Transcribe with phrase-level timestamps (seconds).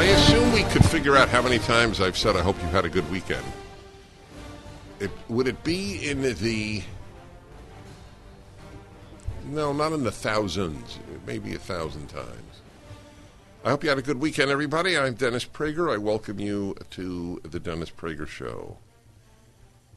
[0.00, 2.86] I assume we could figure out how many times I've said I hope you had
[2.86, 3.44] a good weekend.
[4.98, 6.82] It, would it be in the
[9.44, 12.62] no, not in the thousands, maybe a thousand times.
[13.62, 14.96] I hope you had a good weekend, everybody.
[14.96, 15.92] I'm Dennis Prager.
[15.92, 18.78] I welcome you to the Dennis Prager Show.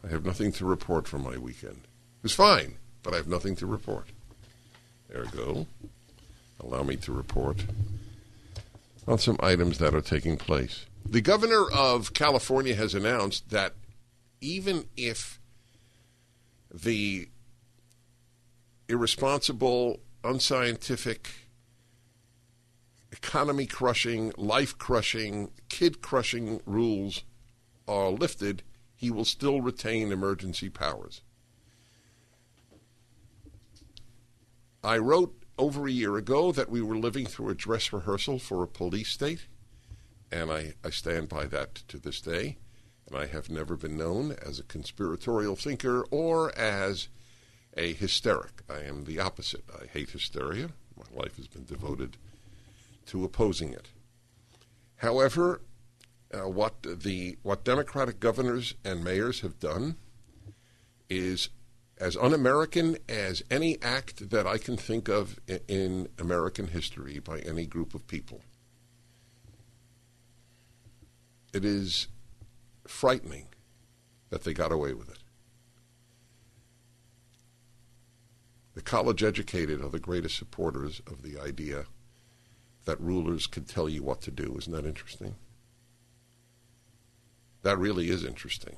[0.04, 1.80] I have nothing to report from my weekend.
[2.18, 4.08] It was fine, but I have nothing to report.
[5.16, 5.66] Ergo,
[6.60, 7.64] allow me to report
[9.08, 10.86] on some items that are taking place.
[11.06, 13.74] The governor of California has announced that
[14.42, 15.40] even if
[16.74, 17.30] the
[18.88, 21.30] irresponsible, unscientific,
[23.12, 27.24] economy crushing, life crushing, kid crushing rules
[27.88, 28.64] are lifted,
[28.96, 31.22] he will still retain emergency powers.
[34.84, 38.64] I wrote over a year ago that we were living through a dress rehearsal for
[38.64, 39.48] a police state,
[40.32, 42.58] and I, I stand by that to this day.
[43.08, 47.10] And I have never been known as a conspiratorial thinker or as
[47.76, 48.64] a hysteric.
[48.70, 49.66] I am the opposite.
[49.74, 50.70] I hate hysteria.
[50.98, 52.18] My life has been devoted
[53.08, 53.90] to opposing it.
[54.98, 55.62] However,
[56.34, 59.98] uh, what the what Democratic governors and mayors have done
[61.10, 61.50] is
[62.04, 67.40] as un-American as any act that I can think of in, in American history by
[67.40, 68.42] any group of people.
[71.54, 72.10] It is
[72.86, 73.48] frightening
[74.32, 75.20] that they got away with it.
[78.76, 81.86] The college educated are the greatest supporters of the idea
[82.84, 84.58] that rulers can tell you what to do.
[84.58, 85.36] Isn't that interesting?
[87.62, 88.76] That really is interesting.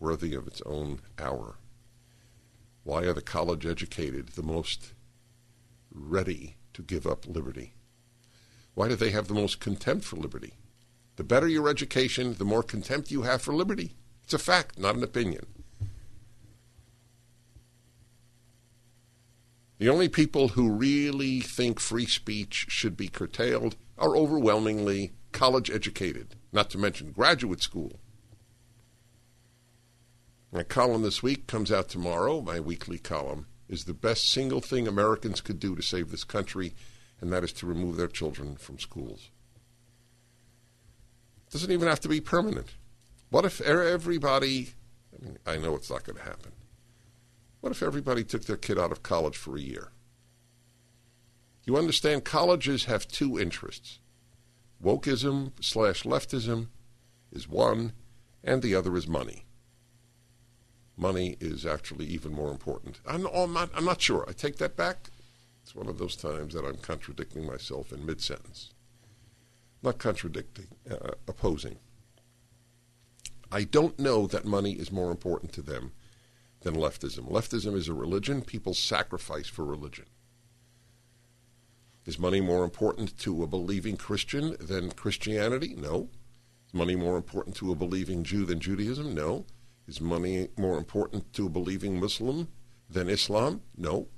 [0.00, 1.56] Worthy of its own hour.
[2.84, 4.94] Why are the college educated the most
[5.92, 7.74] ready to give up liberty?
[8.74, 10.54] Why do they have the most contempt for liberty?
[11.16, 13.96] The better your education, the more contempt you have for liberty.
[14.22, 15.46] It's a fact, not an opinion.
[19.78, 26.36] The only people who really think free speech should be curtailed are overwhelmingly college educated,
[26.52, 28.00] not to mention graduate school.
[30.50, 32.40] My column this week comes out tomorrow.
[32.40, 36.74] My weekly column is the best single thing Americans could do to save this country,
[37.20, 39.30] and that is to remove their children from schools.
[41.46, 42.68] It doesn't even have to be permanent.
[43.28, 44.70] What if everybody,
[45.14, 46.52] I mean, I know it's not going to happen.
[47.60, 49.92] What if everybody took their kid out of college for a year?
[51.64, 53.98] You understand, colleges have two interests.
[54.82, 56.68] Wokeism slash leftism
[57.30, 57.92] is one,
[58.42, 59.44] and the other is money.
[60.98, 63.00] Money is actually even more important.
[63.06, 64.24] I'm, I'm, not, I'm not sure.
[64.28, 65.10] I take that back.
[65.62, 68.72] It's one of those times that I'm contradicting myself in mid sentence.
[69.80, 71.76] Not contradicting, uh, opposing.
[73.52, 75.92] I don't know that money is more important to them
[76.62, 77.30] than leftism.
[77.30, 78.42] Leftism is a religion.
[78.42, 80.06] People sacrifice for religion.
[82.06, 85.76] Is money more important to a believing Christian than Christianity?
[85.78, 86.08] No.
[86.66, 89.14] Is money more important to a believing Jew than Judaism?
[89.14, 89.46] No.
[89.88, 92.48] Is money more important to a believing Muslim
[92.90, 93.62] than Islam?
[93.74, 94.08] No.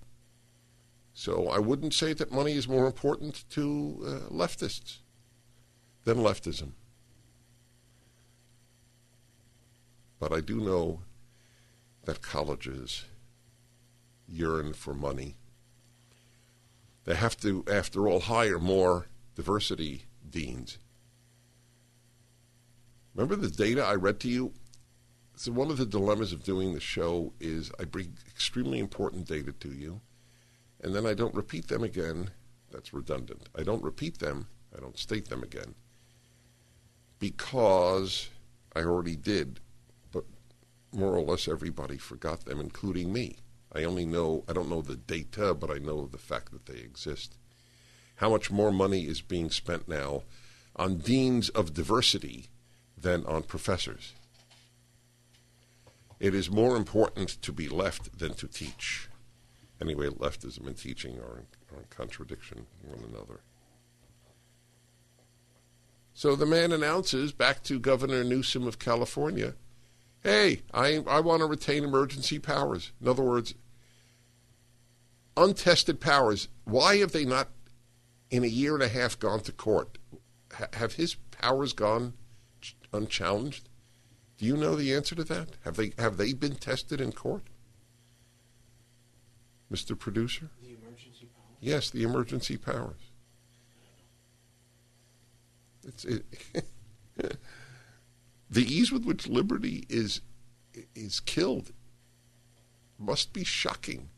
[1.14, 4.98] So I wouldn't say that money is more important to uh, leftists
[6.04, 6.72] than leftism.
[10.18, 11.02] But I do know
[12.04, 13.04] that colleges
[14.26, 15.36] yearn for money.
[17.04, 19.06] They have to, after all, hire more
[19.36, 20.78] diversity deans.
[23.14, 24.52] Remember the data I read to you?
[25.40, 29.52] So one of the dilemmas of doing the show is I bring extremely important data
[29.52, 30.02] to you,
[30.82, 32.28] and then I don't repeat them again.
[32.70, 33.48] That's redundant.
[33.56, 34.48] I don't repeat them.
[34.76, 35.76] I don't state them again
[37.18, 38.28] because
[38.76, 39.60] I already did
[40.12, 40.24] but
[40.92, 43.38] more or less everybody forgot them, including me.
[43.72, 46.80] I only know, I don't know the data, but I know the fact that they
[46.80, 47.38] exist.
[48.16, 50.24] How much more money is being spent now
[50.76, 52.50] on deans of diversity
[52.94, 54.12] than on professors?
[56.20, 59.08] It is more important to be left than to teach.
[59.80, 63.40] Anyway, leftism and teaching are in, are in contradiction one another.
[66.12, 69.54] So the man announces back to Governor Newsom of California,
[70.22, 72.92] hey, I, I want to retain emergency powers.
[73.00, 73.54] In other words,
[75.34, 76.48] untested powers.
[76.64, 77.48] Why have they not,
[78.30, 79.96] in a year and a half, gone to court?
[80.60, 82.12] H- have his powers gone
[82.60, 83.69] ch- unchallenged?
[84.40, 85.50] Do you know the answer to that?
[85.64, 87.42] Have they have they been tested in court?
[89.70, 89.96] Mr.
[89.96, 90.48] Producer?
[90.62, 91.58] The emergency powers?
[91.60, 93.10] Yes, the emergency powers.
[95.86, 96.24] It's it,
[98.50, 100.22] the ease with which liberty is
[100.94, 101.72] is killed
[102.98, 104.08] must be shocking,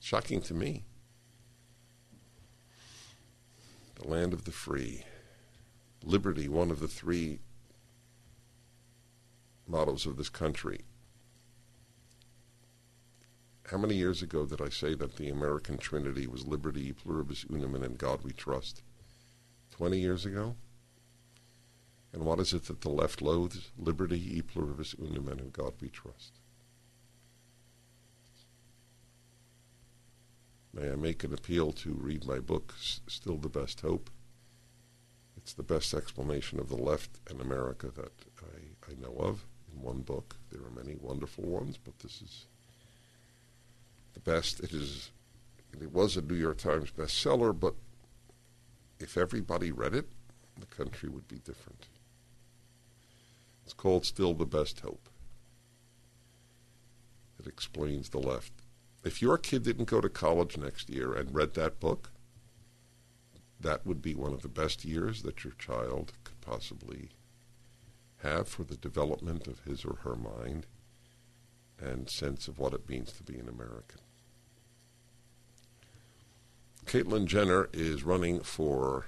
[0.00, 0.86] shocking to me.
[3.96, 5.04] The land of the free,
[6.02, 7.40] liberty, one of the three
[9.68, 10.80] mottos of this country.
[13.70, 17.74] How many years ago did I say that the American Trinity was liberty, pluribus unum,
[17.74, 18.82] and in God we trust?
[19.70, 20.56] Twenty years ago?
[22.12, 23.70] And what is it that the left loathes?
[23.76, 26.40] Liberty, e pluribus unum, and in God we trust.
[30.72, 34.08] May I make an appeal to read my book, Still the Best Hope?
[35.36, 39.44] It's the best explanation of the left and America that I, I know of
[39.82, 40.36] one book.
[40.50, 42.46] There are many wonderful ones, but this is
[44.14, 44.60] the best.
[44.60, 45.10] It is.
[45.80, 47.74] It was a New York Times bestseller, but
[48.98, 50.08] if everybody read it,
[50.58, 51.86] the country would be different.
[53.64, 55.08] It's called Still the Best Hope.
[57.38, 58.52] It explains the left.
[59.04, 62.10] If your kid didn't go to college next year and read that book,
[63.60, 67.10] that would be one of the best years that your child could possibly
[68.22, 70.66] have for the development of his or her mind
[71.80, 74.00] and sense of what it means to be an American.
[76.86, 79.06] Caitlyn Jenner is running for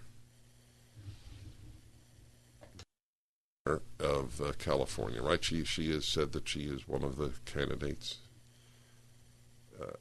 [3.98, 5.42] of uh, California, right?
[5.42, 8.18] She she has said that she is one of the candidates
[9.80, 9.92] uh,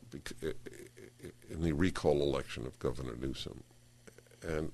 [1.49, 3.63] in the recall election of Governor Newsom,
[4.41, 4.71] and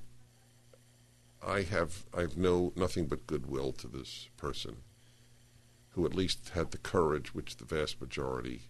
[1.41, 4.77] I have I have no nothing but goodwill to this person,
[5.91, 8.69] who at least had the courage, which the vast majority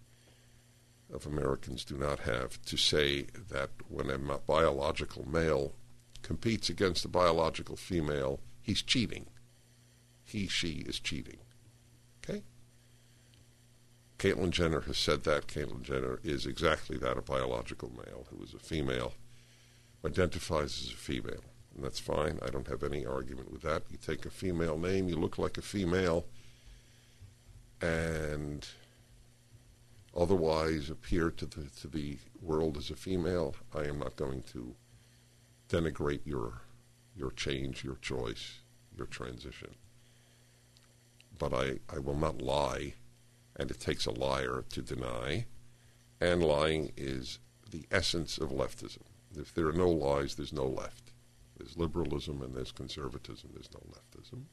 [1.13, 5.75] of Americans do not have, to say that when a biological male
[6.21, 9.27] competes against a biological female, he's cheating
[10.25, 11.37] he, she is cheating.
[12.23, 12.43] Okay?
[14.17, 15.47] Caitlyn Jenner has said that.
[15.47, 19.13] Caitlyn Jenner is exactly that a biological male who is a female,
[20.03, 21.43] identifies as a female.
[21.75, 22.39] And that's fine.
[22.41, 23.83] I don't have any argument with that.
[23.89, 26.25] You take a female name, you look like a female,
[27.81, 28.65] and
[30.15, 33.55] otherwise appear to the, to the world as a female.
[33.73, 34.75] I am not going to
[35.69, 36.61] denigrate your,
[37.15, 38.59] your change, your choice,
[38.95, 39.75] your transition
[41.37, 42.93] but I, I will not lie,
[43.55, 45.45] and it takes a liar to deny.
[46.21, 47.39] And lying is
[47.69, 49.03] the essence of leftism.
[49.37, 51.04] If there are no lies, there's no left.
[51.57, 54.43] There's liberalism and there's conservatism, there's no leftism.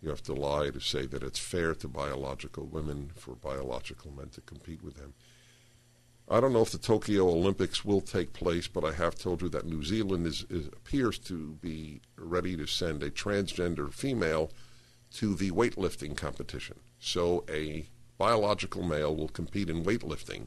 [0.00, 4.30] You have to lie to say that it's fair to biological women for biological men
[4.30, 5.14] to compete with them.
[6.28, 9.48] I don't know if the Tokyo Olympics will take place, but I have told you
[9.50, 14.50] that New Zealand is, is, appears to be ready to send a transgender female
[15.14, 16.80] to the weightlifting competition.
[16.98, 17.86] So a
[18.18, 20.46] biological male will compete in weightlifting,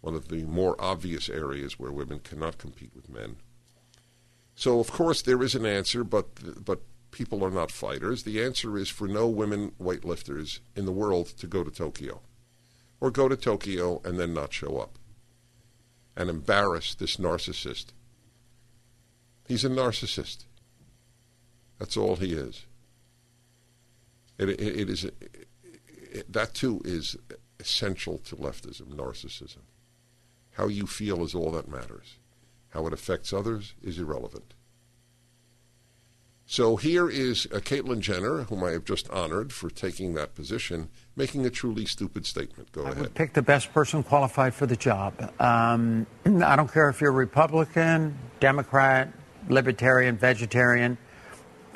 [0.00, 3.36] one of the more obvious areas where women cannot compete with men.
[4.54, 6.80] So of course there is an answer, but but
[7.10, 8.22] people are not fighters.
[8.22, 12.20] The answer is for no women weightlifters in the world to go to Tokyo,
[13.00, 14.98] or go to Tokyo and then not show up,
[16.16, 17.86] and embarrass this narcissist.
[19.46, 20.44] He's a narcissist.
[21.78, 22.64] That's all he is.
[24.38, 27.16] It, it, it is it, that too is
[27.60, 29.62] essential to leftism, narcissism.
[30.52, 32.18] How you feel is all that matters.
[32.74, 34.52] How it affects others is irrelevant.
[36.44, 40.90] So here is uh, Caitlyn Jenner, whom I have just honored for taking that position,
[41.16, 42.72] making a truly stupid statement.
[42.72, 43.00] Go I ahead.
[43.00, 45.14] would pick the best person qualified for the job.
[45.40, 49.12] Um, I don't care if you're Republican, Democrat,
[49.48, 50.98] Libertarian, Vegetarian.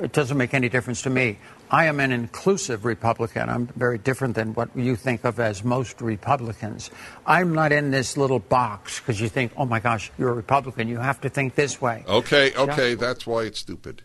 [0.00, 1.38] It doesn't make any difference to me.
[1.70, 3.48] I am an inclusive Republican.
[3.48, 6.90] I'm very different than what you think of as most Republicans.
[7.26, 10.88] I'm not in this little box because you think, oh my gosh, you're a Republican.
[10.88, 12.04] You have to think this way.
[12.08, 14.02] Okay, okay, that's why it's stupid.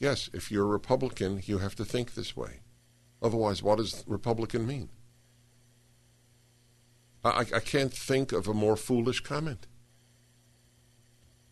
[0.00, 2.60] Yes, if you're a Republican, you have to think this way.
[3.22, 4.88] Otherwise, what does Republican mean?
[7.24, 9.66] I, I can't think of a more foolish comment.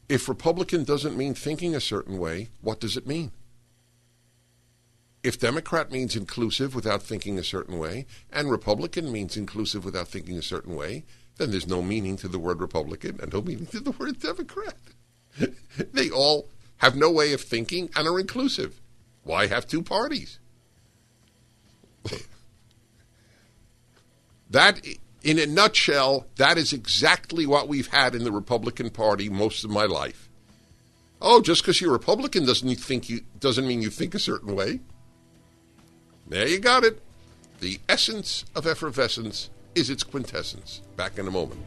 [0.09, 3.33] If Republican doesn't mean thinking a certain way, what does it mean?
[5.27, 10.39] If Democrat means inclusive without thinking a certain way, and Republican means inclusive without thinking
[10.39, 11.05] a certain way,
[11.37, 14.77] then there's no meaning to the word Republican and no meaning to the word Democrat.
[15.93, 18.81] they all have no way of thinking and are inclusive.
[19.25, 20.39] Why have two parties?
[24.51, 24.81] that,
[25.25, 29.71] in a nutshell, that is exactly what we've had in the Republican Party most of
[29.71, 30.29] my life.
[31.21, 34.79] Oh, just because you're Republican doesn't think you doesn't mean you think a certain way.
[36.29, 37.01] There you got it.
[37.61, 40.81] The essence of effervescence is its quintessence.
[40.97, 41.61] Back in a moment.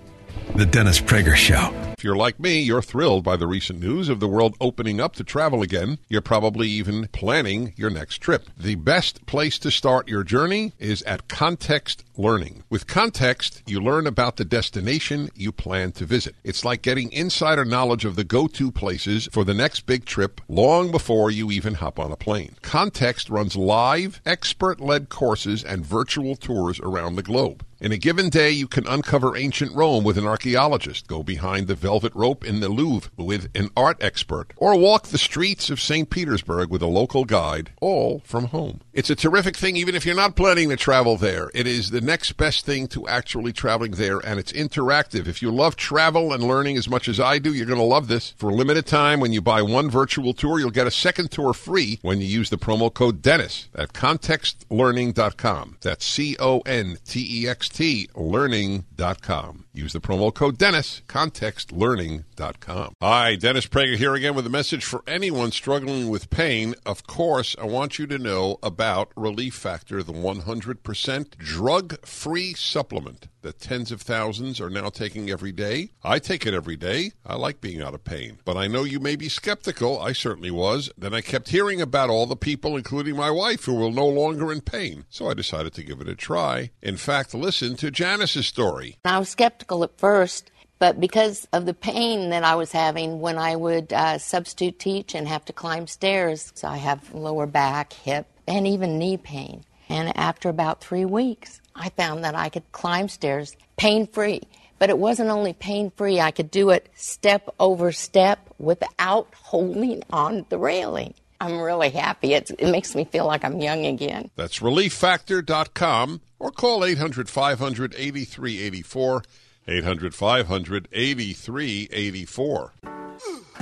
[0.55, 1.73] The Dennis Prager Show.
[1.97, 5.15] If you're like me, you're thrilled by the recent news of the world opening up
[5.15, 5.97] to travel again.
[6.09, 8.49] You're probably even planning your next trip.
[8.57, 12.65] The best place to start your journey is at Context Learning.
[12.69, 16.35] With Context, you learn about the destination you plan to visit.
[16.43, 20.41] It's like getting insider knowledge of the go to places for the next big trip
[20.49, 22.57] long before you even hop on a plane.
[22.61, 27.65] Context runs live, expert led courses and virtual tours around the globe.
[27.81, 31.75] In a given day, you can uncover ancient Rome with an archaeologist, go behind the
[31.75, 36.09] velvet rope in the Louvre with an art expert, or walk the streets of St.
[36.09, 38.81] Petersburg with a local guide, all from home.
[38.99, 41.49] It's a terrific thing, even if you're not planning to travel there.
[41.53, 45.25] It is the next best thing to actually traveling there, and it's interactive.
[45.25, 48.09] If you love travel and learning as much as I do, you're going to love
[48.09, 48.33] this.
[48.35, 51.53] For a limited time, when you buy one virtual tour, you'll get a second tour
[51.53, 55.77] free when you use the promo code Dennis at contextlearning.com.
[55.79, 59.63] That's C O N T E X T learning.com.
[59.79, 62.93] Use the promo code Dennis, contextlearning.com.
[63.01, 66.75] Hi, Dennis Prager here again with a message for anyone struggling with pain.
[66.85, 73.29] Of course, I want you to know about Relief Factor, the 100% drug free supplement
[73.41, 75.91] that tens of thousands are now taking every day.
[76.03, 77.11] I take it every day.
[77.25, 78.39] I like being out of pain.
[78.45, 79.99] But I know you may be skeptical.
[79.99, 80.89] I certainly was.
[80.97, 84.51] Then I kept hearing about all the people, including my wife, who were no longer
[84.51, 85.05] in pain.
[85.09, 86.71] So I decided to give it a try.
[86.81, 88.97] In fact, listen to Janice's story.
[89.05, 90.51] I was skeptical at first.
[90.79, 95.13] But because of the pain that I was having when I would uh, substitute teach
[95.13, 99.65] and have to climb stairs, so I have lower back, hip, and even knee pain.
[99.89, 104.41] And after about three weeks, I found that I could climb stairs pain free.
[104.77, 110.03] But it wasn't only pain free, I could do it step over step without holding
[110.11, 111.13] on the railing.
[111.41, 112.33] I'm really happy.
[112.33, 114.29] It's, it makes me feel like I'm young again.
[114.35, 119.23] That's relieffactor.com or call 800 500 8384.
[119.67, 122.73] 800 500 8384.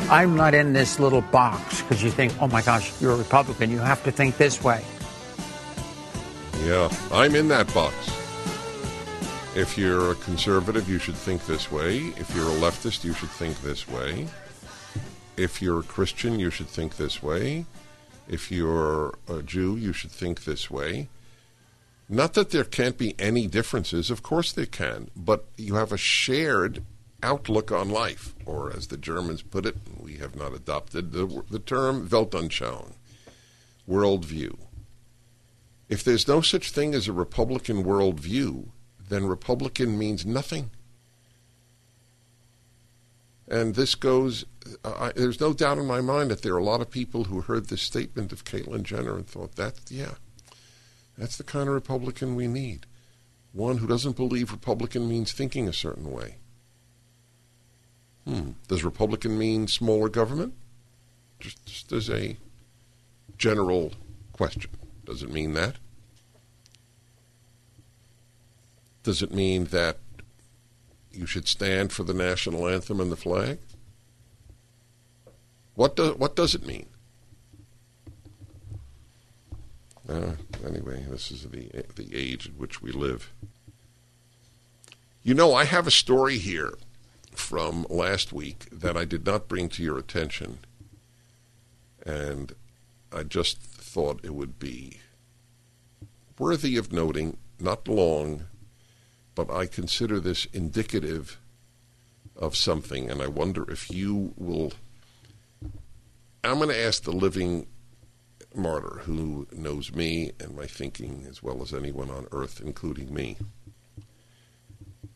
[0.09, 3.71] I'm not in this little box because you think, oh my gosh, you're a Republican.
[3.71, 4.83] You have to think this way.
[6.65, 7.95] Yeah, I'm in that box.
[9.55, 11.97] If you're a conservative, you should think this way.
[12.17, 14.27] If you're a leftist, you should think this way.
[15.37, 17.65] If you're a Christian, you should think this way.
[18.27, 21.09] If you're a Jew, you should think this way.
[22.09, 25.97] Not that there can't be any differences, of course there can, but you have a
[25.97, 26.83] shared
[27.21, 31.59] outlook on life, or as the Germans put it, we have not adopted the, the
[31.59, 32.93] term Weltanschauung,
[33.89, 34.57] worldview.
[35.89, 38.69] If there's no such thing as a Republican worldview,
[39.09, 40.71] then Republican means nothing.
[43.47, 44.45] And this goes,
[44.83, 47.41] I, there's no doubt in my mind that there are a lot of people who
[47.41, 50.15] heard this statement of Caitlyn Jenner and thought, that, yeah,
[51.17, 52.85] that's the kind of Republican we need.
[53.53, 56.35] One who doesn't believe Republican means thinking a certain way.
[58.27, 58.51] Hmm.
[58.67, 60.53] Does Republican mean smaller government?
[61.39, 62.35] Just, just as a
[63.37, 63.93] general
[64.33, 64.69] question.
[65.07, 65.77] Does it mean that?
[69.03, 69.99] Does it mean that
[71.13, 73.59] you should stand for the national anthem and the flag?
[75.75, 76.87] What does what does it mean?
[80.09, 80.33] Uh,
[80.65, 83.31] anyway, this is the the age in which we live.
[85.23, 86.73] You know, I have a story here
[87.31, 90.59] from last week that I did not bring to your attention,
[92.05, 92.53] and
[93.13, 94.99] I just thought it would be
[96.37, 97.37] worthy of noting.
[97.59, 98.45] Not long,
[99.33, 101.39] but I consider this indicative
[102.35, 104.73] of something, and I wonder if you will.
[106.43, 107.67] I'm going to ask the living
[108.53, 113.37] martyr who knows me and my thinking as well as anyone on earth, including me.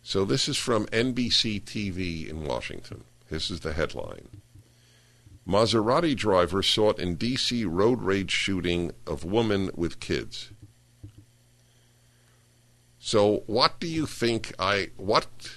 [0.02, 3.04] So, this is from NBC TV in Washington.
[3.30, 4.41] This is the headline
[5.48, 7.66] Maserati driver sought in D.C.
[7.66, 10.52] road rage shooting of woman with kids.
[13.00, 15.56] So, what do you think I what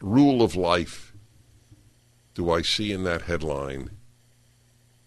[0.00, 1.12] rule of life
[2.34, 3.90] do I see in that headline?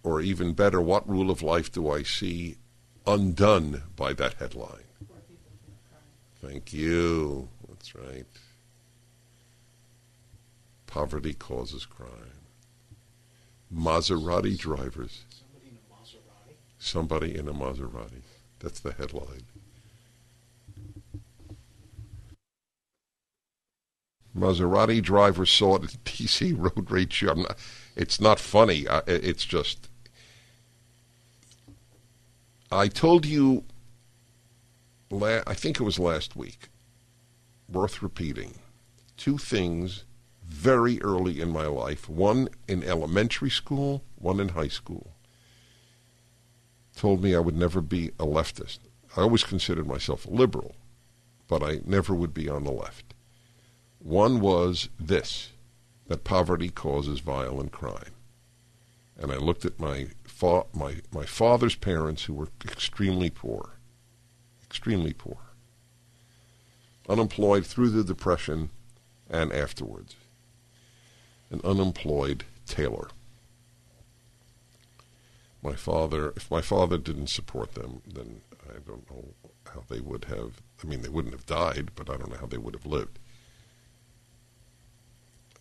[0.04, 2.58] Or even better, what rule of life do I see
[3.06, 4.86] undone by that headline?
[6.42, 7.50] Thank you.
[7.68, 8.26] That's right.
[10.88, 12.39] Poverty causes crime.
[13.74, 15.24] Maserati drivers.
[16.80, 18.22] Somebody in a Maserati.
[18.60, 19.44] That's the headline.
[24.36, 27.24] Maserati driver saw it at DC road rage.
[27.24, 27.58] Not,
[27.96, 28.88] it's not funny.
[28.88, 29.90] I, it's just.
[32.72, 33.66] I told you.
[35.12, 36.70] La- I think it was last week.
[37.68, 38.60] Worth repeating.
[39.18, 40.06] Two things
[40.50, 42.10] very early in my life.
[42.10, 44.04] One in elementary school.
[44.18, 45.12] One in high school.
[46.96, 48.80] Told me I would never be a leftist.
[49.16, 50.76] I always considered myself a liberal,
[51.48, 53.14] but I never would be on the left.
[54.00, 55.52] One was this
[56.08, 58.14] that poverty causes violent crime.
[59.18, 63.72] And I looked at my, fa- my, my father's parents who were extremely poor,
[64.64, 65.38] extremely poor,
[67.08, 68.70] unemployed through the Depression
[69.30, 70.16] and afterwards,
[71.50, 73.10] an unemployed tailor.
[75.62, 79.26] My father, if my father didn't support them, then I don't know
[79.74, 80.62] how they would have.
[80.84, 83.20] I mean, they wouldn't have died, but I don't know how they would have lived.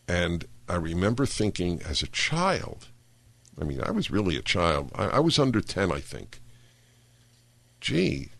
[0.06, 2.88] And I remember thinking as a child,
[3.60, 4.90] I mean, I was really a child.
[4.94, 6.40] I, I was under 10, I think.
[7.80, 8.30] Gee,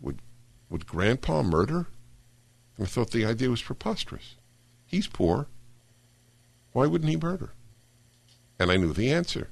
[0.00, 0.20] would,
[0.68, 1.86] would Grandpa murder?
[2.76, 4.36] And I thought the idea was preposterous.
[4.86, 5.46] He's poor.
[6.72, 7.52] Why wouldn't he murder?
[8.58, 9.50] And I knew the answer.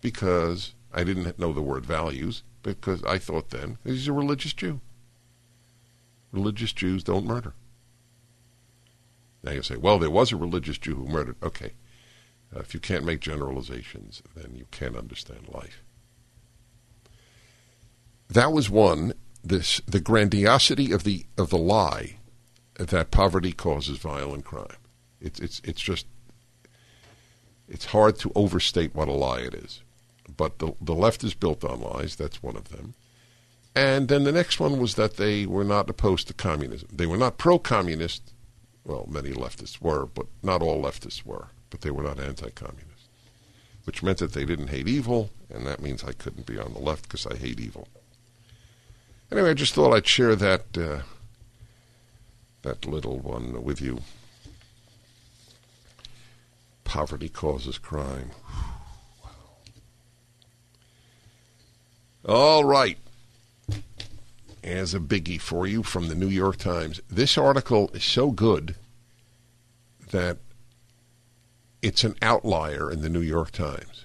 [0.00, 4.80] Because I didn't know the word values, because I thought then he's a religious Jew.
[6.32, 7.54] Religious Jews don't murder.
[9.42, 11.36] Now you say, well, there was a religious Jew who murdered.
[11.42, 11.72] Okay.
[12.54, 15.82] Uh, if you can't make generalizations, then you can't understand life.
[18.28, 19.14] That was one.
[19.42, 22.16] This the grandiosity of the of the lie
[22.74, 24.76] that poverty causes violent crime.
[25.20, 26.06] It's it's it's just
[27.68, 29.82] it's hard to overstate what a lie it is.
[30.36, 32.16] But the the left is built on lies.
[32.16, 32.94] That's one of them.
[33.74, 36.88] And then the next one was that they were not opposed to communism.
[36.92, 38.32] They were not pro-communist
[38.84, 43.08] well, many leftists were, but not all leftists were, but they were not anti communist,
[43.84, 46.80] which meant that they didn't hate evil, and that means I couldn't be on the
[46.80, 47.88] left because I hate evil.
[49.30, 51.02] Anyway, I just thought I'd share that, uh,
[52.62, 54.00] that little one with you.
[56.90, 58.32] Poverty causes crime.
[62.28, 62.98] All right
[64.64, 67.00] as a biggie for you from the New York Times.
[67.08, 68.74] This article is so good
[70.10, 70.38] that
[71.80, 74.04] it's an outlier in the New York Times.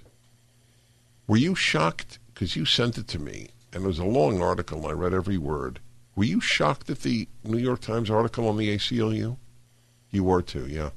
[1.27, 2.19] Were you shocked?
[2.31, 5.15] Because you sent it to me, and it was a long article, and I read
[5.15, 5.79] every word.
[6.15, 9.37] Were you shocked at the New York Times article on the ACLU?
[10.11, 10.91] You were too, yeah.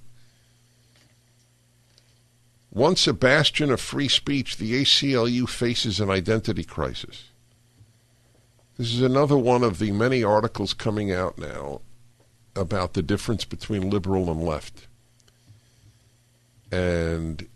[2.71, 7.25] Once a bastion of free speech, the ACLU faces an identity crisis.
[8.77, 11.81] This is another one of the many articles coming out now
[12.55, 14.87] about the difference between liberal and left.
[16.71, 17.49] And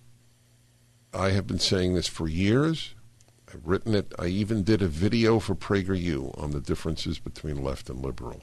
[1.12, 2.94] I have been saying this for years.
[3.52, 4.12] I've written it.
[4.18, 8.42] I even did a video for PragerU on the differences between left and liberal.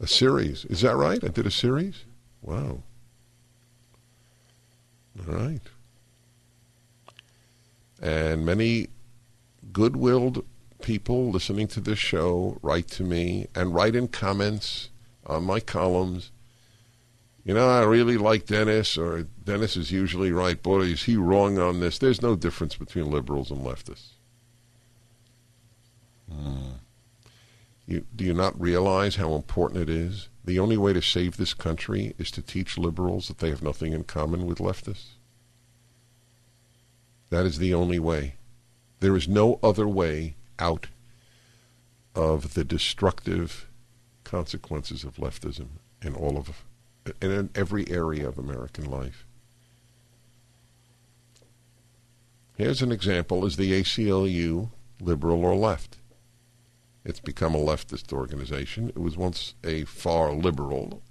[0.00, 0.64] A series.
[0.64, 1.22] Is that right?
[1.22, 2.04] I did a series?
[2.42, 2.82] Wow.
[5.18, 5.60] All right.
[8.00, 8.88] And many
[9.72, 10.44] good willed
[10.82, 14.90] people listening to this show write to me and write in comments
[15.26, 16.30] on my columns.
[17.44, 20.62] You know, I really like Dennis, or Dennis is usually right.
[20.62, 21.98] Boy, is he wrong on this?
[21.98, 24.12] There's no difference between liberals and leftists.
[26.30, 26.72] Hmm.
[27.86, 30.28] You, do you not realize how important it is?
[30.44, 33.92] The only way to save this country is to teach liberals that they have nothing
[33.92, 35.16] in common with leftists.
[37.30, 38.36] That is the only way.
[39.00, 40.86] There is no other way out
[42.14, 43.68] of the destructive
[44.22, 45.66] consequences of leftism
[46.02, 46.64] in all of
[47.20, 49.26] in every area of American life.
[52.56, 54.70] Here's an example: Is the ACLU
[55.00, 55.98] liberal or left?
[57.04, 58.88] It's become a leftist organization.
[58.88, 61.02] It was once a far liberal.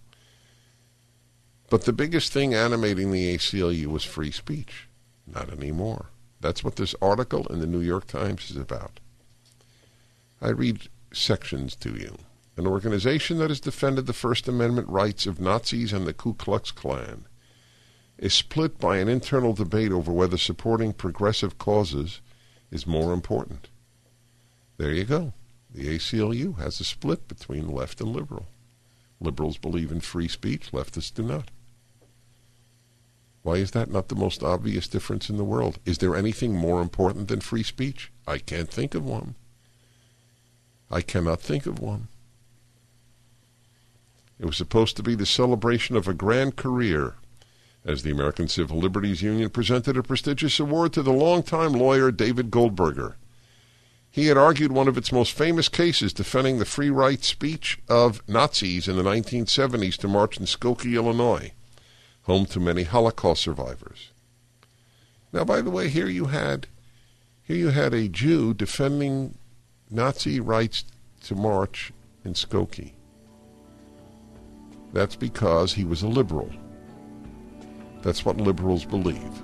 [1.69, 4.89] But the biggest thing animating the ACLU was free speech.
[5.27, 6.08] Not anymore.
[6.41, 8.99] That's what this article in the New York Times is about.
[10.41, 12.17] I read sections to you.
[12.58, 16.71] An organization that has defended the First Amendment rights of Nazis and the Ku Klux
[16.71, 17.25] Klan
[18.17, 22.21] is split by an internal debate over whether supporting progressive causes
[22.71, 23.69] is more important.
[24.77, 25.34] There you go.
[25.73, 28.47] The ACLU has a split between left and liberal.
[29.19, 31.49] Liberals believe in free speech, leftists do not.
[33.41, 35.79] Why is that not the most obvious difference in the world?
[35.86, 38.12] Is there anything more important than free speech?
[38.27, 39.36] I can't think of one.
[40.91, 42.07] I cannot think of one.
[44.39, 47.15] It was supposed to be the celebration of a grand career
[47.86, 52.49] as the American Civil Liberties Union presented a prestigious award to the longtime lawyer David
[52.49, 53.17] Goldberger.
[54.13, 58.21] He had argued one of its most famous cases defending the free right speech of
[58.30, 61.52] Nazis in the 1970s to march in Skokie, Illinois,
[62.21, 64.12] home to many Holocaust survivors.
[65.32, 66.67] Now, by the way, here you had
[67.43, 69.36] here you had a Jew defending
[69.89, 70.86] Nazi rights
[71.23, 71.91] to march
[72.23, 72.91] in Skokie.
[74.93, 76.52] That's because he was a liberal.
[78.04, 79.41] That's what liberals believe.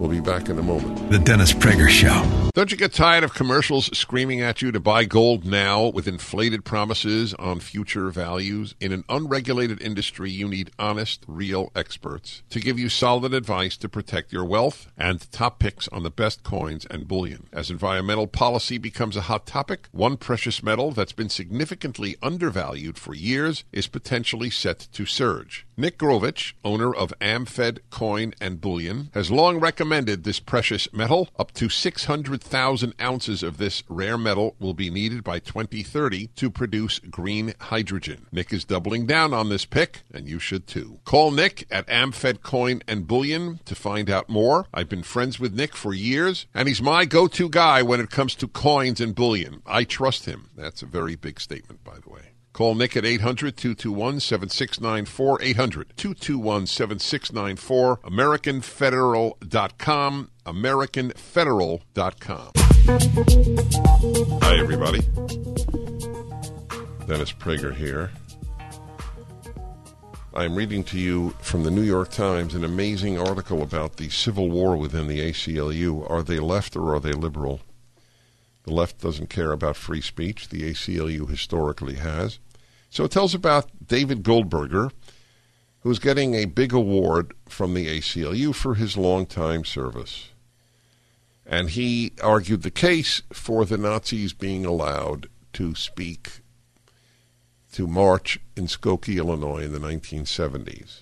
[0.00, 1.10] We'll be back in a moment.
[1.10, 2.50] The Dennis Prager Show.
[2.54, 6.64] Don't you get tired of commercials screaming at you to buy gold now with inflated
[6.64, 8.74] promises on future values?
[8.80, 13.90] In an unregulated industry, you need honest, real experts to give you solid advice to
[13.90, 17.48] protect your wealth and top picks on the best coins and bullion.
[17.52, 23.14] As environmental policy becomes a hot topic, one precious metal that's been significantly undervalued for
[23.14, 25.66] years is potentially set to surge.
[25.76, 31.28] Nick Grovich, owner of AmFed Coin and Bullion, has long recommended this precious metal.
[31.36, 37.00] Up to 600,000 ounces of this rare metal will be needed by 2030 to produce
[37.00, 38.26] green hydrogen.
[38.30, 41.00] Nick is doubling down on this pick, and you should too.
[41.04, 44.66] Call Nick at AmFed Coin and Bullion to find out more.
[44.72, 48.10] I've been friends with Nick for years, and he's my go to guy when it
[48.10, 49.62] comes to coins and bullion.
[49.66, 50.50] I trust him.
[50.56, 52.29] That's a very big statement, by the way.
[52.60, 55.40] Call Nick at 800 221 7694.
[55.40, 57.96] 800 221 7694.
[58.04, 60.30] AmericanFederal.com.
[60.44, 62.50] AmericanFederal.com.
[64.42, 65.00] Hi, everybody.
[67.06, 68.10] Dennis Prager here.
[70.34, 74.50] I'm reading to you from the New York Times an amazing article about the civil
[74.50, 76.10] war within the ACLU.
[76.10, 77.62] Are they left or are they liberal?
[78.64, 80.50] The left doesn't care about free speech.
[80.50, 82.38] The ACLU historically has.
[82.90, 84.90] So it tells about David Goldberger,
[85.80, 90.30] who's getting a big award from the ACLU for his long-time service.
[91.46, 96.40] And he argued the case for the Nazis being allowed to speak,
[97.72, 101.00] to march in Skokie, Illinois in the 1970s.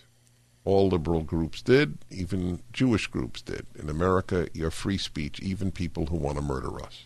[0.65, 3.67] All liberal groups did, even Jewish groups did.
[3.79, 7.05] In America, you have free speech, even people who want to murder us.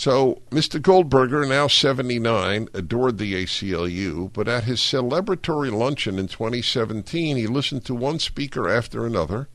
[0.00, 0.80] So, Mr.
[0.80, 7.84] Goldberger, now 79, adored the ACLU, but at his celebratory luncheon in 2017, he listened
[7.84, 9.50] to one speaker after another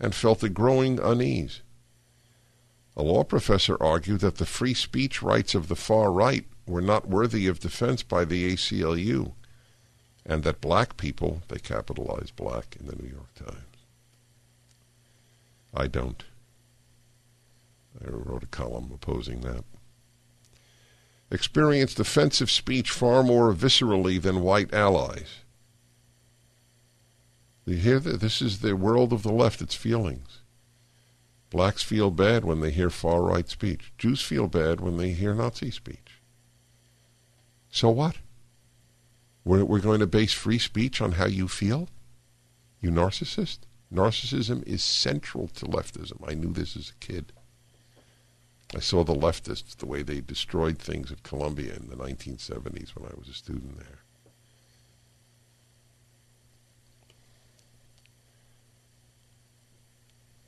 [0.00, 1.60] and felt a growing unease.
[2.96, 7.10] A law professor argued that the free speech rights of the far right were not
[7.10, 9.34] worthy of defense by the ACLU,
[10.24, 13.76] and that black people, they capitalized black in the New York Times.
[15.74, 16.24] I don't.
[18.04, 19.64] I wrote a column opposing that.
[21.30, 25.40] Experienced offensive speech far more viscerally than white allies.
[27.64, 28.20] You hear that?
[28.20, 30.40] This is the world of the left, its feelings.
[31.50, 33.92] Blacks feel bad when they hear far right speech.
[33.98, 36.20] Jews feel bad when they hear Nazi speech.
[37.70, 38.16] So what?
[39.44, 41.88] We're, we're going to base free speech on how you feel?
[42.80, 43.60] You narcissist?
[43.92, 46.28] Narcissism is central to leftism.
[46.28, 47.32] I knew this as a kid.
[48.74, 53.10] I saw the leftists, the way they destroyed things at Columbia in the 1970s when
[53.10, 54.00] I was a student there.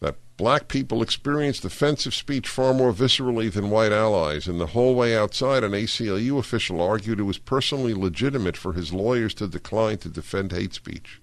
[0.01, 4.95] That black people experienced offensive speech far more viscerally than white allies, and the whole
[4.95, 9.99] way outside, an ACLU official argued it was personally legitimate for his lawyers to decline
[9.99, 11.21] to defend hate speech.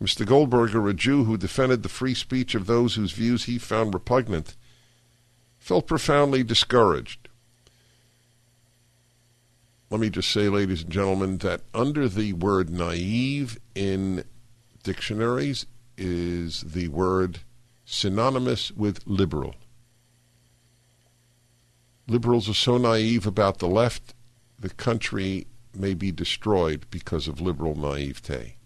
[0.00, 0.26] Mr.
[0.26, 4.56] Goldberger, a Jew who defended the free speech of those whose views he found repugnant,
[5.62, 7.28] felt profoundly discouraged.
[9.90, 14.24] Let me just say, ladies and gentlemen, that under the word naive in
[14.82, 17.40] dictionaries is the word
[17.84, 19.54] synonymous with liberal.
[22.08, 24.14] Liberals are so naive about the left,
[24.58, 28.56] the country may be destroyed because of liberal naivete.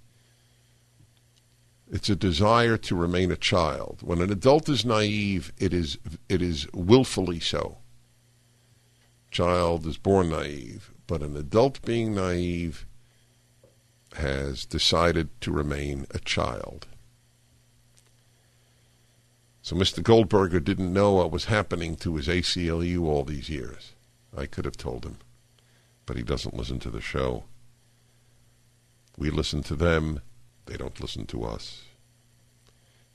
[1.90, 4.00] It's a desire to remain a child.
[4.02, 7.78] When an adult is naive, it is it is willfully so.
[9.30, 12.86] Child is born naive, but an adult being naive
[14.14, 16.86] has decided to remain a child.
[19.62, 20.02] So Mr.
[20.02, 23.92] Goldberger didn't know what was happening to his ACLU all these years.
[24.36, 25.18] I could have told him,
[26.06, 27.44] but he doesn't listen to the show.
[29.18, 30.20] We listen to them,
[30.66, 31.82] they don't listen to us.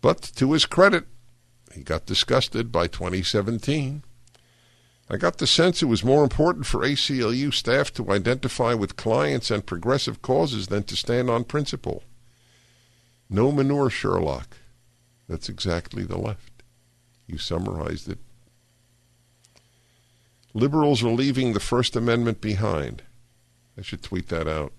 [0.01, 1.05] But to his credit,
[1.73, 4.03] he got disgusted by 2017.
[5.09, 9.51] I got the sense it was more important for ACLU staff to identify with clients
[9.51, 12.03] and progressive causes than to stand on principle.
[13.29, 14.57] No manure, Sherlock.
[15.27, 16.63] That's exactly the left.
[17.27, 18.19] You summarized it.
[20.53, 23.03] Liberals are leaving the First Amendment behind.
[23.77, 24.73] I should tweet that out.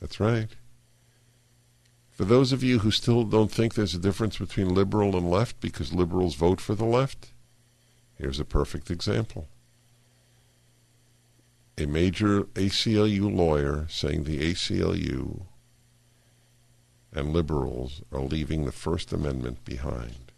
[0.00, 0.48] That's right.
[2.10, 5.60] For those of you who still don't think there's a difference between liberal and left
[5.60, 7.32] because liberals vote for the left,
[8.18, 9.48] here's a perfect example.
[11.78, 15.46] A major ACLU lawyer saying the ACLU
[17.12, 20.30] and liberals are leaving the First Amendment behind.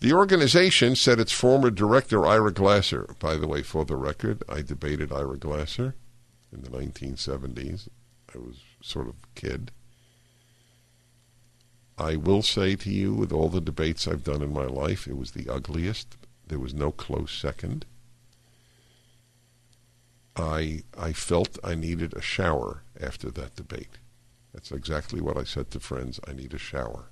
[0.00, 4.62] The organization said its former director, Ira Glasser, by the way, for the record, I
[4.62, 5.94] debated Ira Glasser
[6.52, 7.88] in the 1970s.
[8.36, 9.70] I was sort of a kid.
[11.98, 15.16] I will say to you, with all the debates I've done in my life, it
[15.16, 16.16] was the ugliest.
[16.46, 17.86] There was no close second.
[20.36, 23.98] I I felt I needed a shower after that debate.
[24.52, 26.20] That's exactly what I said to friends.
[26.28, 27.06] I need a shower.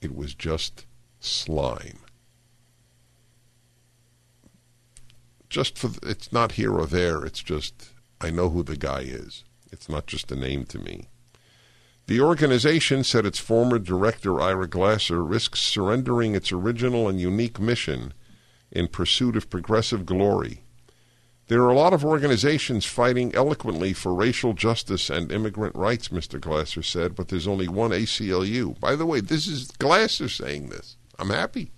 [0.00, 0.86] It was just
[1.20, 2.00] slime.
[5.48, 7.24] Just for it's not here or there.
[7.24, 9.44] It's just I know who the guy is.
[9.70, 11.08] It's not just a name to me.
[12.06, 18.14] The organization said its former director, Ira Glasser, risks surrendering its original and unique mission
[18.72, 20.62] in pursuit of progressive glory.
[21.48, 26.40] There are a lot of organizations fighting eloquently for racial justice and immigrant rights, Mr.
[26.40, 28.78] Glasser said, but there's only one ACLU.
[28.80, 30.96] By the way, this is Glasser saying this.
[31.18, 31.72] I'm happy.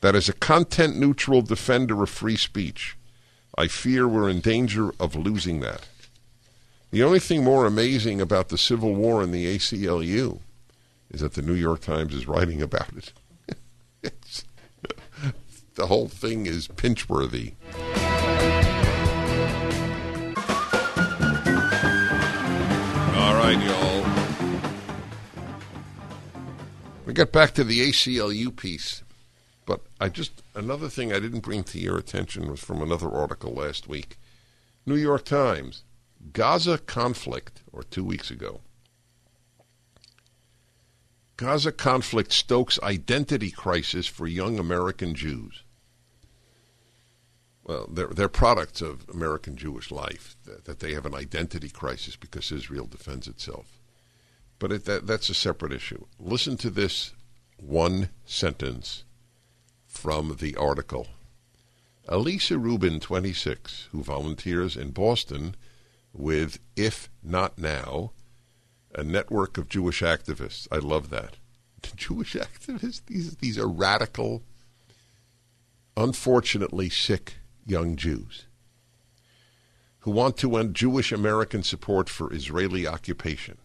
[0.00, 2.96] That is a content neutral defender of free speech.
[3.56, 5.86] I fear we're in danger of losing that.
[6.90, 10.40] The only thing more amazing about the Civil War and the ACLU
[11.10, 13.12] is that the New York Times is writing about it.
[15.74, 17.54] the whole thing is pinch-worthy.
[23.16, 24.04] All right, y'all.
[27.06, 29.03] We get back to the ACLU piece,
[29.66, 33.52] but I just another thing I didn't bring to your attention was from another article
[33.52, 34.18] last week.
[34.86, 35.82] New York Times.
[36.32, 38.60] Gaza conflict, or two weeks ago.
[41.36, 45.62] Gaza conflict stokes identity crisis for young American Jews.
[47.64, 52.14] Well, they're, they're products of American Jewish life, that, that they have an identity crisis
[52.14, 53.80] because Israel defends itself.
[54.58, 56.04] But it, that, that's a separate issue.
[56.18, 57.12] Listen to this
[57.56, 59.04] one sentence
[59.94, 61.08] from the article.
[62.08, 65.56] Elisa Rubin, 26, who volunteers in Boston,
[66.12, 68.12] with If Not Now,
[68.94, 70.68] a network of Jewish activists.
[70.70, 71.36] I love that.
[71.96, 74.42] Jewish activists, these, these are radical,
[75.96, 78.46] unfortunately sick young Jews
[80.04, 83.56] who want to end Jewish American support for Israeli occupation.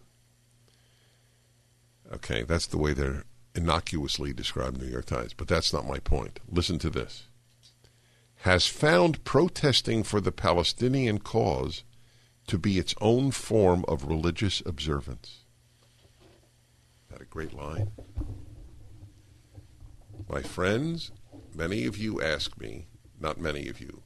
[2.10, 6.40] Okay, that's the way they're innocuously described New York Times, but that's not my point.
[6.48, 7.24] Listen to this.
[8.42, 11.84] Has found protesting for the Palestinian cause
[12.46, 15.44] to be its own form of religious observance.
[17.10, 17.90] That a great line?
[20.28, 21.10] My friends,
[21.54, 22.86] many of you ask me,
[23.20, 24.02] not many of you,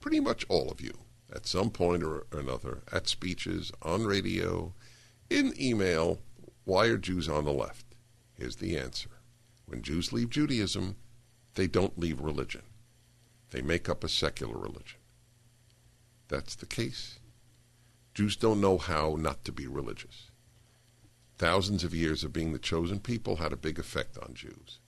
[0.00, 0.92] pretty much all of you,
[1.32, 4.72] at some point or another, at speeches, on radio,
[5.28, 6.18] in email,
[6.64, 7.85] why are Jews on the left?
[8.38, 9.10] Here's the answer.
[9.66, 10.96] When Jews leave Judaism,
[11.54, 12.62] they don't leave religion.
[13.50, 14.98] They make up a secular religion.
[16.28, 17.18] That's the case.
[18.14, 20.30] Jews don't know how not to be religious.
[21.38, 24.78] Thousands of years of being the chosen people had a big effect on Jews.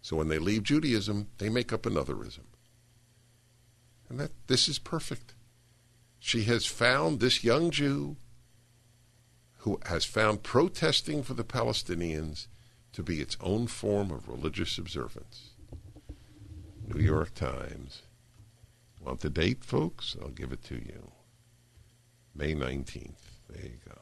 [0.00, 2.46] So when they leave Judaism, they make up another ism.
[4.08, 5.34] And that this is perfect.
[6.18, 8.16] She has found this young Jew
[9.58, 12.46] who has found protesting for the Palestinians
[12.92, 15.50] to be its own form of religious observance.
[16.86, 18.02] New York Times.
[19.00, 20.16] Want the date, folks?
[20.20, 21.12] I'll give it to you.
[22.34, 23.12] May 19th.
[23.50, 24.00] There you go.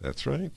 [0.00, 0.52] That's right.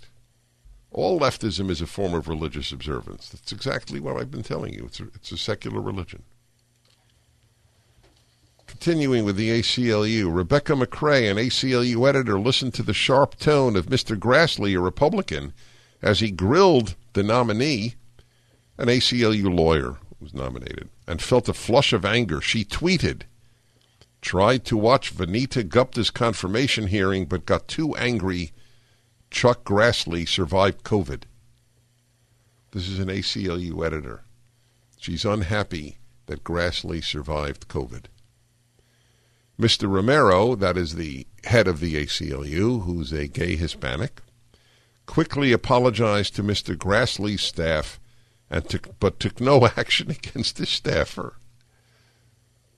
[0.91, 3.29] All leftism is a form of religious observance.
[3.29, 4.85] That's exactly what I've been telling you.
[4.85, 6.23] It's a, it's a secular religion.
[8.73, 13.85] Continuing with the ACLU, Rebecca McCray, an ACLU editor, listened to the sharp tone of
[13.85, 14.17] Mr.
[14.17, 15.53] Grassley, a Republican,
[16.01, 17.93] as he grilled the nominee,
[18.79, 22.41] an ACLU lawyer was nominated, and felt a flush of anger.
[22.41, 23.21] She tweeted,
[24.21, 28.53] tried to watch Vanita Gupta's confirmation hearing, but got too angry.
[29.29, 31.23] Chuck Grassley survived COVID.
[32.71, 34.23] This is an ACLU editor.
[34.97, 38.05] She's unhappy that Grassley survived COVID.
[39.59, 39.89] Mr.
[39.89, 44.21] Romero, that is the head of the ACLU, who's a gay Hispanic,
[45.05, 46.75] quickly apologized to Mr.
[46.75, 47.99] Grassley's staff,
[48.49, 51.37] and took, but took no action against his staffer.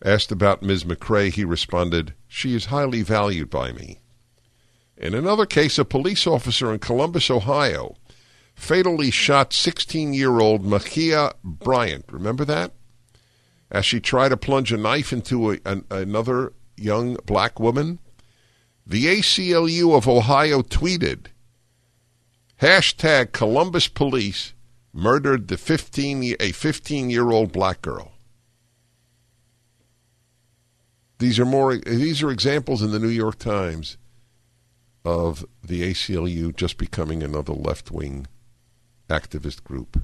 [0.04, 0.84] Asked about Ms.
[0.84, 4.02] McCray, he responded, She is highly valued by me.
[4.98, 7.96] In another case, a police officer in Columbus, Ohio,
[8.54, 12.06] fatally shot 16 year old Ma'Khia Bryant.
[12.12, 12.74] Remember that?
[13.72, 18.00] As she tried to plunge a knife into a, an, another young black woman?
[18.86, 21.28] The ACLU of Ohio tweeted,
[22.62, 24.54] hashtag Columbus police
[24.94, 28.12] murdered the 15, a 15 year old black girl.
[31.18, 31.78] These are more.
[31.78, 33.98] These are examples in the New York Times
[35.06, 38.28] of the ACLU just becoming another left wing
[39.10, 40.02] activist group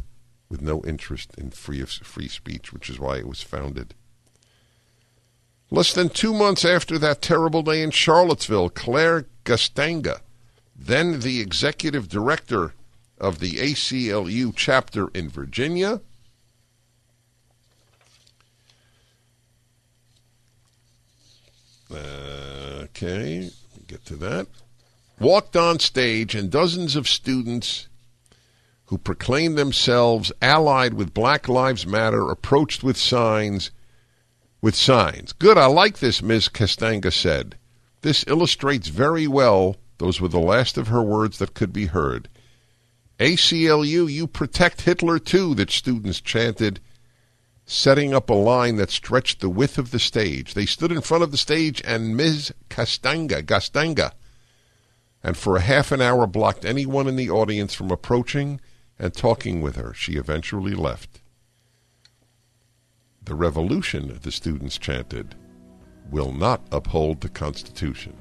[0.48, 3.94] with no interest in free free speech, which is why it was founded.
[5.74, 10.20] Less than two months after that terrible day in Charlottesville, Claire Gastanga,
[10.76, 12.74] then the executive director
[13.18, 16.02] of the ACLU chapter in Virginia,
[21.90, 23.50] okay,
[23.88, 24.48] get to that,
[25.22, 27.88] walked on stage and dozens of students
[28.88, 33.72] who proclaimed themselves allied with Black Lives Matter approached with signs
[34.62, 35.34] with signs.
[35.34, 36.48] Good, I like this, Ms.
[36.50, 37.56] Castanga said.
[38.02, 42.30] This illustrates very well, those were the last of her words that could be heard.
[43.20, 46.80] ACLU, you protect Hitler too, that students chanted,
[47.66, 50.56] setting up a line that stretched the width of the stage.
[50.56, 52.54] They stood in front of the stage and Ms.
[52.70, 54.14] Castanga, Gastanga,
[55.24, 58.60] and for a half an hour blocked anyone in the audience from approaching
[58.98, 59.94] and talking with her.
[59.94, 61.21] She eventually left.
[63.26, 65.36] The revolution, the students chanted,
[66.10, 68.18] will not uphold the Constitution.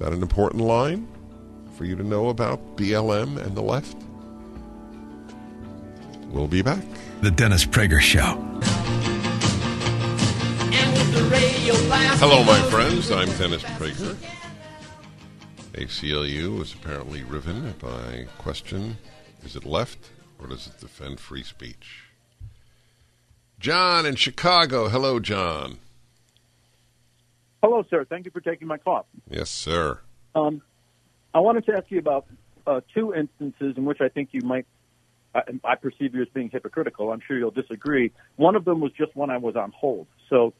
[0.00, 1.06] That an important line
[1.76, 3.96] for you to know about BLM and the left?
[6.30, 6.82] We'll be back.
[7.20, 8.42] The Dennis Prager Show.
[12.16, 13.10] Hello, my friends.
[13.10, 14.16] I'm Dennis Prager.
[15.74, 18.96] ACLU is apparently riven by question
[19.44, 20.10] is it left
[20.40, 22.07] or does it defend free speech?
[23.58, 24.88] John in Chicago.
[24.88, 25.78] Hello, John.
[27.62, 28.04] Hello, sir.
[28.04, 29.06] Thank you for taking my call.
[29.28, 29.98] Yes, sir.
[30.34, 30.62] Um,
[31.34, 32.26] I wanted to ask you about
[32.66, 34.66] uh, two instances in which I think you might,
[35.34, 37.10] I, I perceive you as being hypocritical.
[37.10, 38.12] I'm sure you'll disagree.
[38.36, 40.06] One of them was just when I was on hold.
[40.30, 40.54] So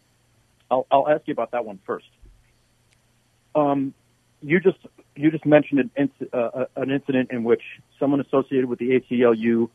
[0.70, 2.08] I'll, I'll ask you about that one first.
[3.54, 3.94] Um,
[4.42, 4.78] you just
[5.16, 7.62] you just mentioned an, inc- uh, an incident in which
[7.98, 9.68] someone associated with the ACLU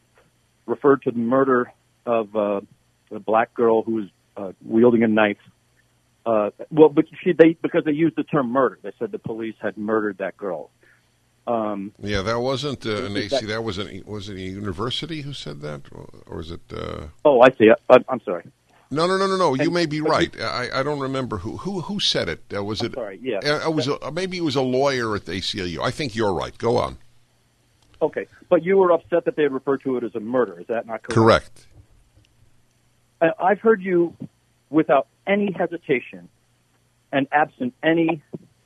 [0.65, 1.71] referred to the murder
[2.05, 2.61] of uh,
[3.15, 4.05] a black girl who was
[4.37, 5.37] uh, wielding a knife.
[6.25, 8.79] Uh, well, but she they because they used the term murder.
[8.81, 10.69] They said the police had murdered that girl.
[11.45, 13.45] Um, yeah, that wasn't uh, an AC.
[13.45, 15.81] That was an was it a university who said that,
[16.25, 16.61] or is it?
[16.71, 17.07] Uh...
[17.25, 17.69] Oh, I see.
[17.89, 18.45] I, I'm sorry.
[18.89, 19.53] No, no, no, no, no.
[19.55, 20.33] You may be right.
[20.39, 22.43] I, I don't remember who who who said it.
[22.55, 22.93] Uh, was it?
[22.93, 23.19] Sorry.
[23.21, 23.39] Yeah.
[23.39, 25.79] Uh, it was a, maybe it was a lawyer at the ACLU.
[25.79, 26.57] I think you're right.
[26.57, 26.97] Go on.
[28.01, 30.59] Okay, but you were upset that they had referred to it as a murder.
[30.59, 31.13] Is that not correct?
[31.13, 31.67] Correct.
[33.39, 34.15] I've heard you,
[34.69, 36.29] without any hesitation
[37.11, 38.21] and absent any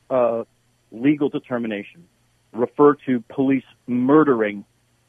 [0.09, 0.43] uh,
[0.91, 2.07] legal determination,
[2.53, 4.65] refer to police murdering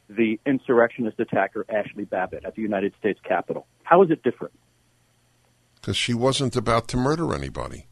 [0.08, 3.66] the insurrectionist attacker Ashley Babbitt at the United States Capitol.
[3.82, 4.54] How is it different?
[5.76, 7.86] Because she wasn't about to murder anybody.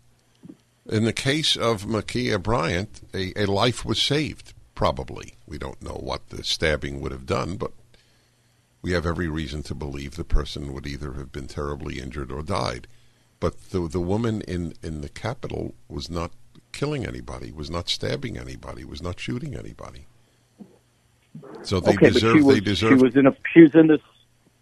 [0.88, 5.34] In the case of Ma'Khia Bryant, a, a life was saved, probably.
[5.46, 7.72] We don't know what the stabbing would have done, but
[8.86, 12.40] we have every reason to believe the person would either have been terribly injured or
[12.40, 12.86] died.
[13.40, 16.30] But the the woman in, in the Capitol was not
[16.70, 20.06] killing anybody, was not stabbing anybody, was not shooting anybody.
[21.62, 22.44] So they okay, deserve.
[22.44, 22.90] Was, they deserve.
[23.00, 23.36] She was in a.
[23.52, 24.00] She was in this.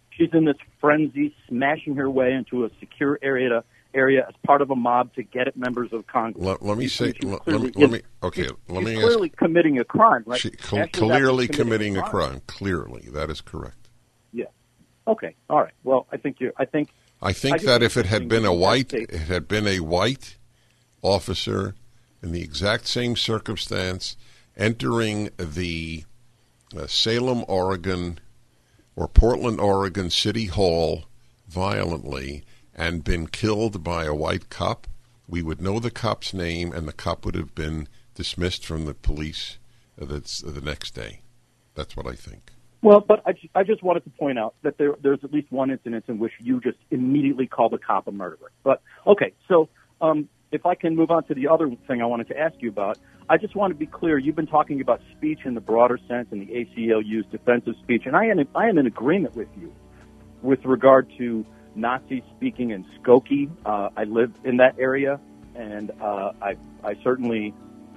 [0.09, 3.63] She's in this frenzy, smashing her way into a secure area to
[3.93, 6.43] area as part of a mob to get at members of Congress.
[6.43, 7.13] Let, let me say.
[7.13, 7.73] he's Let, clearly- me.
[7.75, 8.01] Let me.
[8.23, 8.49] Okay.
[8.69, 9.05] Let me ask.
[9.05, 10.39] clearly committing a crime, right?
[10.39, 12.41] She, cl- clearly committing committing a crime.
[12.47, 13.84] Clearly, that is correct.
[15.07, 15.35] Okay.
[15.49, 15.73] All right.
[15.83, 16.51] Well, I think you.
[16.57, 16.89] I think.
[17.21, 20.37] I think I that if it had been a white, it had been a white
[21.01, 21.75] officer
[22.21, 24.17] in the exact same circumstance
[24.57, 26.03] entering the
[26.75, 28.19] uh, Salem, Oregon,
[28.95, 31.05] or Portland, Oregon City Hall
[31.47, 32.43] violently
[32.73, 34.87] and been killed by a white cop,
[35.27, 38.93] we would know the cop's name and the cop would have been dismissed from the
[38.93, 39.57] police
[40.01, 41.21] uh, that's the next day.
[41.73, 42.51] That's what I think.
[42.85, 45.71] Well, but I, I just wanted to point out that there, there's at least one
[45.71, 48.51] incident in which you just immediately called a cop a murderer.
[48.63, 49.69] But okay, so
[50.01, 52.69] um, if I can move on to the other thing I wanted to ask you
[52.69, 54.19] about, I just want to be clear.
[54.19, 58.15] You've been talking about speech in the broader sense and the ACLU's defensive speech, and
[58.15, 59.73] I am I am in agreement with you
[60.43, 63.49] with regard to Nazi speaking in Skokie.
[63.65, 65.19] Uh, I live in that area,
[65.55, 67.51] and uh, I I certainly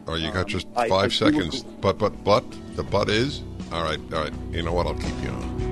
[0.07, 1.62] Oh, you got Um, just five I do seconds.
[1.82, 2.43] But, but, but,
[2.76, 3.43] the but is?
[3.71, 4.33] All right, all right.
[4.51, 4.87] You know what?
[4.87, 5.68] I'll keep you on.